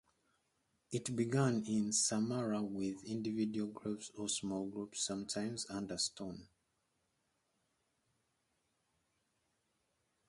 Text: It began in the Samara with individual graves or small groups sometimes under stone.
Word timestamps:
It 0.91 1.15
began 1.15 1.63
in 1.67 1.85
the 1.89 1.93
Samara 1.93 2.63
with 2.63 3.03
individual 3.03 3.71
graves 3.71 4.09
or 4.17 4.27
small 4.29 4.65
groups 4.67 4.99
sometimes 5.05 5.69
under 5.69 5.99
stone. 5.99 6.47